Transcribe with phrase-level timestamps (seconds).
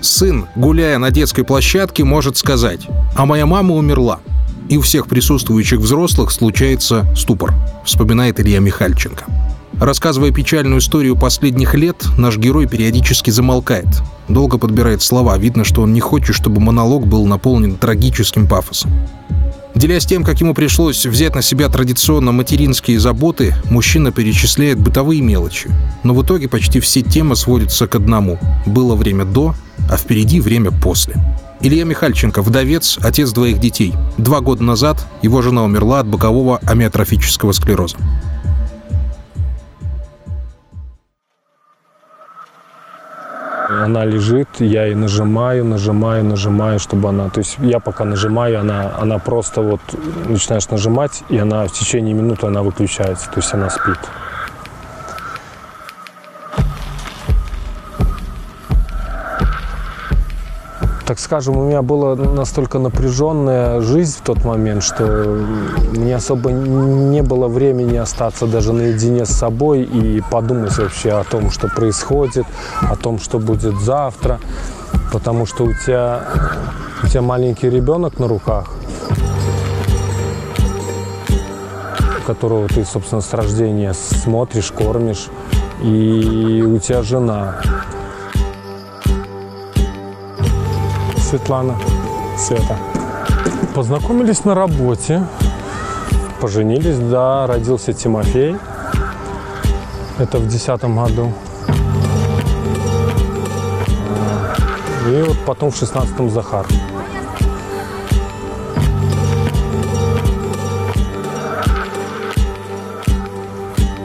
[0.00, 4.20] Сын, гуляя на детской площадке, может сказать «А моя мама умерла».
[4.68, 7.52] И у всех присутствующих взрослых случается ступор,
[7.84, 9.24] вспоминает Илья Михальченко.
[9.80, 13.88] Рассказывая печальную историю последних лет, наш герой периодически замолкает.
[14.28, 18.92] Долго подбирает слова, видно, что он не хочет, чтобы монолог был наполнен трагическим пафосом.
[19.74, 25.70] Делясь тем, как ему пришлось взять на себя традиционно материнские заботы, мужчина перечисляет бытовые мелочи.
[26.02, 28.38] Но в итоге почти все темы сводятся к одному.
[28.66, 29.54] Было время до,
[29.88, 31.14] а впереди время после.
[31.60, 33.94] Илья Михальченко, вдовец, отец двоих детей.
[34.16, 37.96] Два года назад его жена умерла от бокового амиотрофического склероза.
[43.70, 47.30] Она лежит, я ей нажимаю, нажимаю, нажимаю, чтобы она...
[47.30, 49.80] То есть я пока нажимаю, она, она просто вот
[50.28, 53.98] начинаешь нажимать, и она в течение минуты она выключается, то есть она спит.
[61.10, 65.44] Так скажем, у меня была настолько напряженная жизнь в тот момент, что
[65.90, 71.50] мне особо не было времени остаться даже наедине с собой и подумать вообще о том,
[71.50, 72.46] что происходит,
[72.80, 74.38] о том, что будет завтра.
[75.12, 76.28] Потому что у тебя,
[77.02, 78.70] у тебя маленький ребенок на руках,
[82.24, 85.26] которого ты, собственно, с рождения смотришь, кормишь,
[85.82, 87.56] и у тебя жена,
[91.30, 91.76] Светлана.
[92.36, 92.76] Света.
[93.72, 95.24] Познакомились на работе,
[96.40, 98.56] поженились, да, родился Тимофей.
[100.18, 101.32] Это в десятом году.
[105.08, 106.66] И вот потом в шестнадцатом Захар.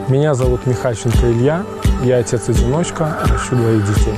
[0.09, 1.63] Меня зовут Михальченко Илья,
[2.03, 4.13] я отец-одиночка, ращу двоих детей.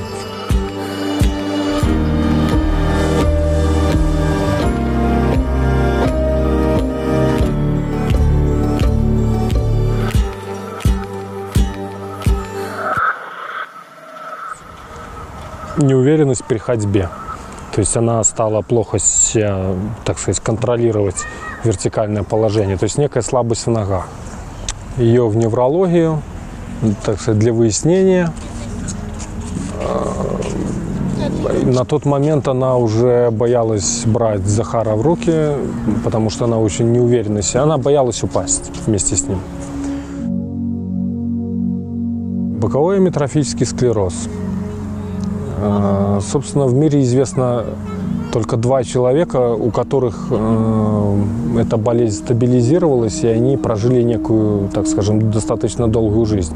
[15.78, 17.08] Неуверенность при ходьбе.
[17.72, 19.74] То есть она стала плохо себя,
[20.04, 21.24] так сказать, контролировать
[21.64, 22.76] вертикальное положение.
[22.76, 24.08] То есть некая слабость в ногах.
[24.96, 26.22] Ее в неврологию,
[27.04, 28.32] так сказать, для выяснения.
[31.62, 35.52] На тот момент она уже боялась брать Захара в руки,
[36.04, 37.62] потому что она очень неуверенна себя.
[37.62, 39.40] Она боялась упасть вместе с ним.
[42.60, 44.28] Боковой амитрофический склероз
[45.60, 47.64] Э, собственно, в мире известно
[48.32, 51.22] только два человека, у которых э,
[51.58, 56.54] эта болезнь стабилизировалась, и они прожили некую, так скажем, достаточно долгую жизнь.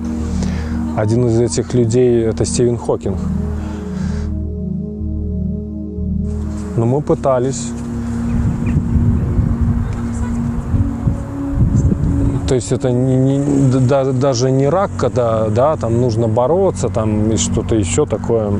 [0.96, 3.18] Один из этих людей– это Стивен Хокинг.
[6.76, 7.70] Но мы пытались
[12.52, 17.32] То есть это не, не, да, даже не рак, когда да, там нужно бороться там,
[17.32, 18.52] и что-то еще такое.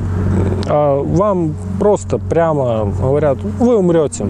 [0.65, 4.25] А вам просто прямо говорят, вы умрете.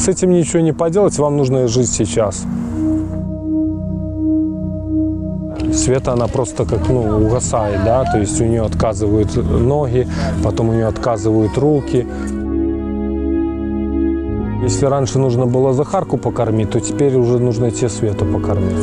[0.00, 2.42] С этим ничего не поделать, вам нужно жить сейчас.
[5.72, 10.08] Света, она просто как, ну, угасает, да, то есть у нее отказывают ноги,
[10.42, 12.04] потом у нее отказывают руки.
[14.62, 18.76] Если раньше нужно было Захарку покормить, то теперь уже нужно те Свету покормить.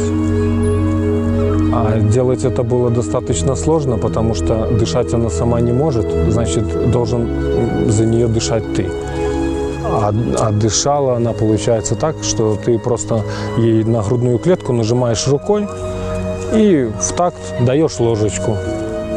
[1.73, 7.27] А делать это было достаточно сложно, потому что дышать она сама не может, значит, должен
[7.87, 8.89] за нее дышать ты.
[9.83, 13.23] А, а дышала она, получается, так, что ты просто
[13.57, 15.67] ей на грудную клетку нажимаешь рукой
[16.53, 18.55] и в такт даешь ложечку,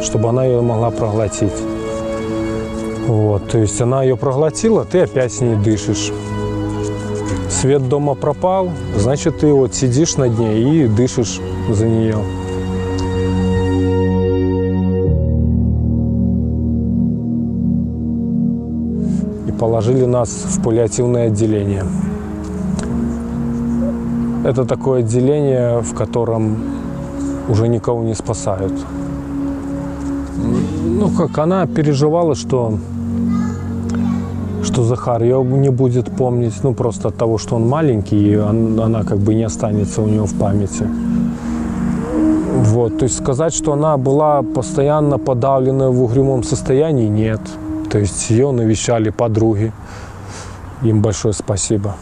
[0.03, 1.53] чтобы она ее могла проглотить.
[3.07, 6.11] Вот, то есть она ее проглотила, ты опять с ней дышишь
[7.59, 12.15] свет дома пропал, значит, ты вот сидишь над ней и дышишь за нее.
[19.45, 21.83] И положили нас в паллиативное отделение.
[24.45, 26.63] Это такое отделение, в котором
[27.49, 28.73] уже никого не спасают.
[30.85, 32.79] Ну, как она переживала, что
[34.69, 38.79] что Захар ее не будет помнить, ну, просто от того, что он маленький, и он,
[38.79, 40.87] она как бы не останется у него в памяти.
[42.65, 47.41] Вот, то есть сказать, что она была постоянно подавлена в угрюмом состоянии, нет.
[47.89, 49.71] То есть ее навещали подруги.
[50.83, 51.95] Им большое спасибо.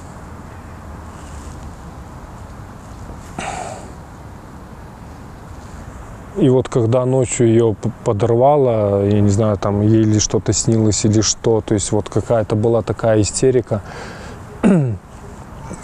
[6.37, 7.75] И вот когда ночью ее
[8.05, 12.55] подорвало, я не знаю, там ей или что-то снилось или что, то есть вот какая-то
[12.55, 13.81] была такая истерика.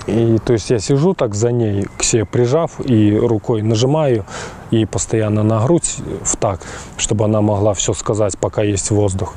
[0.07, 4.25] И то есть я сижу так за ней, к себе прижав и рукой нажимаю
[4.69, 6.59] ей постоянно на грудь в так,
[6.97, 9.33] чтобы она могла все сказать, пока есть воздух.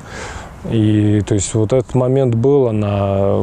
[0.70, 3.36] И то есть вот этот момент был, она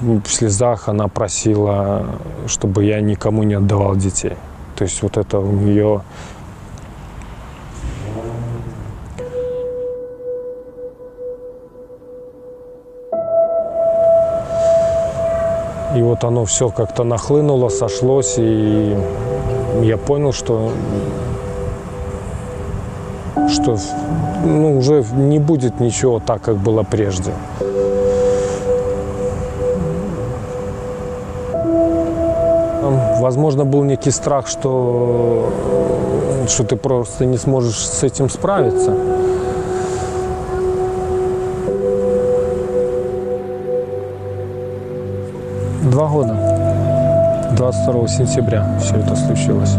[0.00, 2.06] в слезах, она просила,
[2.46, 4.34] чтобы я никому не отдавал детей.
[4.76, 6.02] То есть вот это у нее
[15.94, 18.96] И вот оно все как-то нахлынуло, сошлось, и
[19.82, 20.72] я понял, что,
[23.48, 23.78] что
[24.44, 27.32] ну, уже не будет ничего так, как было прежде.
[33.20, 35.50] Возможно, был некий страх, что,
[36.48, 38.94] что ты просто не сможешь с этим справиться.
[45.90, 47.52] Два года.
[47.56, 49.76] 22 сентября все это случилось.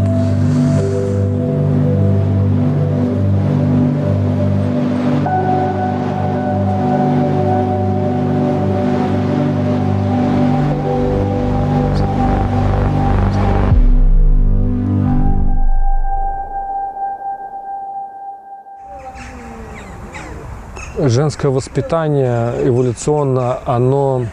[21.10, 24.26] Женское воспитание эволюционно, оно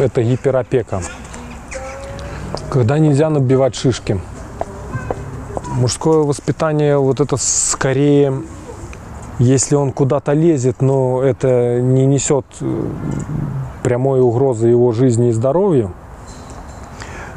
[0.00, 1.02] это гиперопека.
[2.70, 4.20] Когда нельзя набивать шишки.
[5.74, 8.42] Мужское воспитание вот это скорее,
[9.38, 12.84] если он куда-то лезет, но это не несет э,
[13.82, 15.92] прямой угрозы его жизни и здоровью,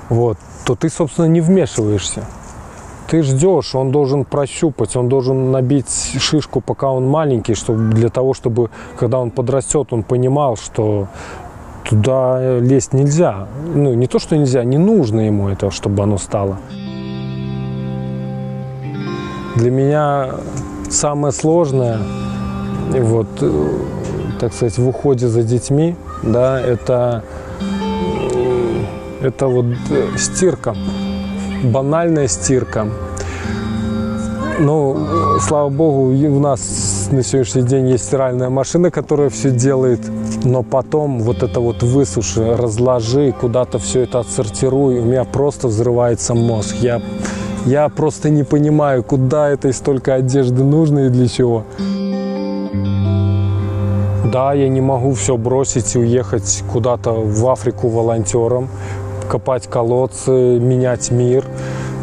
[0.10, 2.26] вот, то ты, собственно, не вмешиваешься.
[3.08, 8.34] Ты ждешь, он должен прощупать, он должен набить шишку, пока он маленький, чтобы, для того,
[8.34, 11.08] чтобы, когда он подрастет, он понимал, что
[11.88, 13.48] туда лезть нельзя.
[13.76, 16.58] Ну, не то, что нельзя, не нужно ему это, чтобы оно стало.
[19.56, 20.32] Для меня
[20.90, 22.00] самое сложное,
[22.90, 23.70] вот, э,
[24.40, 27.24] так сказать, в уходе за детьми, да, это,
[29.22, 30.76] это вот э, стирка,
[31.66, 32.88] банальная стирка.
[34.60, 34.98] Ну,
[35.42, 40.00] слава богу, у нас на сегодняшний день есть стиральная машина, которая все делает
[40.46, 46.36] но потом вот это вот высуши, разложи, куда-то все это отсортируй, у меня просто взрывается
[46.36, 46.76] мозг.
[46.82, 47.02] Я,
[47.66, 51.64] я просто не понимаю, куда этой столько одежды нужно и для чего.
[54.32, 58.70] Да, я не могу все бросить и уехать куда-то в Африку волонтером,
[59.30, 61.46] копать колодцы, менять мир.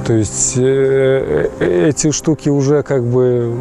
[0.07, 3.55] То есть э, э, эти штуки уже как бы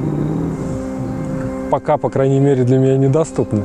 [1.70, 3.64] пока, по крайней мере, для меня недоступны.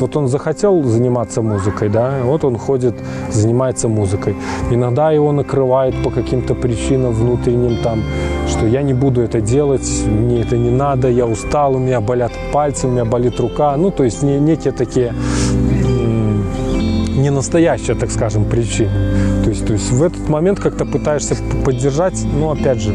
[0.00, 2.94] Вот он захотел заниматься музыкой, да, вот он ходит,
[3.30, 4.36] занимается музыкой.
[4.70, 8.02] Иногда его накрывает по каким-то причинам внутренним там,
[8.46, 12.32] что я не буду это делать, мне это не надо, я устал, у меня болят
[12.52, 13.76] пальцы, у меня болит рука.
[13.76, 15.14] Ну, то есть не, некие такие
[17.18, 18.90] не настоящие, так скажем, причины.
[19.44, 22.94] То есть, то есть в этот момент как-то пытаешься поддержать, но опять же,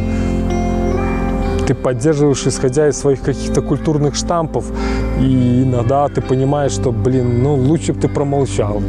[1.68, 4.66] ты поддерживаешь, исходя из своих каких-то культурных штампов,
[5.20, 8.82] и иногда ты понимаешь, что, блин, ну лучше бы ты промолчал.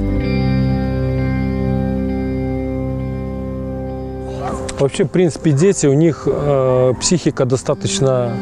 [4.79, 8.37] Вообще, в принципе, дети, у них э, психика достаточно,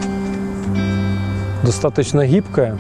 [1.62, 2.78] достаточно гибкая,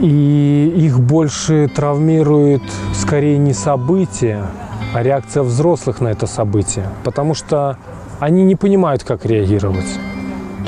[0.00, 0.79] и
[1.10, 2.62] больше травмирует
[2.94, 4.46] скорее не событие,
[4.94, 6.86] а реакция взрослых на это событие.
[7.02, 7.76] Потому что
[8.20, 9.98] они не понимают, как реагировать.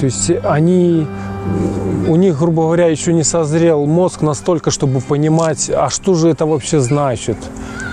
[0.01, 1.07] То есть они,
[2.09, 6.45] у них, грубо говоря, еще не созрел мозг настолько, чтобы понимать, а что же это
[6.45, 7.37] вообще значит.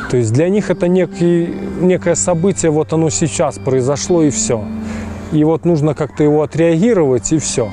[0.10, 4.64] То есть для них это некий, некое событие, вот оно сейчас произошло и все.
[5.32, 7.72] И вот нужно как-то его отреагировать и все.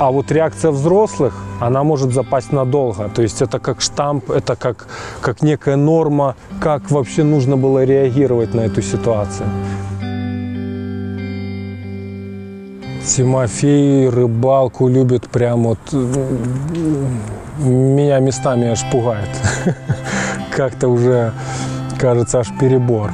[0.00, 3.08] А вот реакция взрослых, она может запасть надолго.
[3.08, 4.86] То есть это как штамп, это как,
[5.20, 9.48] как некая норма, как вообще нужно было реагировать на эту ситуацию.
[13.04, 15.78] Тимофей рыбалку любит прям вот...
[17.58, 19.28] Меня местами аж пугает.
[20.56, 21.32] Как-то уже,
[21.98, 23.10] кажется, аж перебор.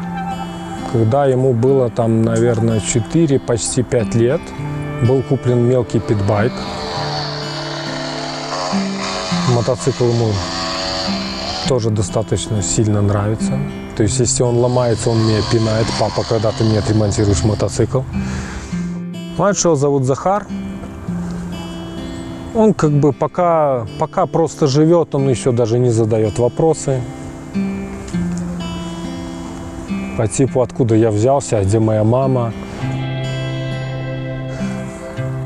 [0.92, 4.40] Когда ему было там, наверное, 4, почти 5 лет,
[5.04, 6.52] был куплен мелкий питбайк.
[9.54, 10.32] Мотоцикл ему
[11.68, 13.58] тоже достаточно сильно нравится.
[13.96, 15.87] То есть, если он ломается, он меня пинает.
[16.00, 18.00] Папа, когда ты мне отремонтируешь мотоцикл?
[19.37, 20.46] Младшего зовут Захар.
[22.54, 27.02] Он как бы пока, пока просто живет, он еще даже не задает вопросы.
[30.16, 32.52] По типу, откуда я взялся, а где моя мама.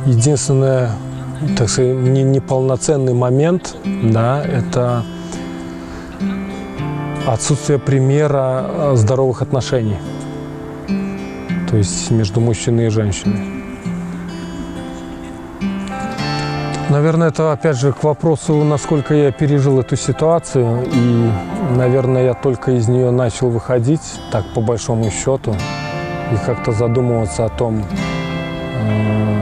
[0.08, 0.92] Единственное,
[1.58, 5.04] так сказать, не- неполноценный момент, да, это
[7.26, 9.98] отсутствие примера э, здоровых отношений.
[11.70, 13.42] То есть между мужчиной и женщиной.
[16.88, 20.84] Наверное, это опять же к вопросу, насколько я пережил эту ситуацию.
[20.90, 21.30] И,
[21.76, 24.00] наверное, я только из нее начал выходить,
[24.32, 25.54] так по большому счету,
[26.32, 27.84] и как-то задумываться о том,
[28.74, 29.37] э,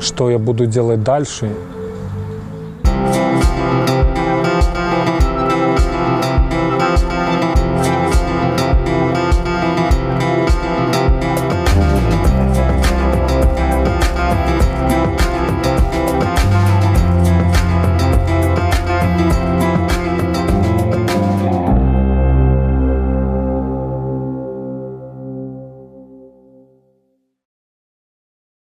[0.00, 1.50] что я буду делать дальше